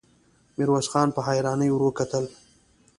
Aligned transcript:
ميرويس 0.57 0.87
خان 0.91 1.07
په 1.15 1.21
حيرانۍ 1.27 1.69
ور 1.71 1.81
وکتل. 1.85 2.25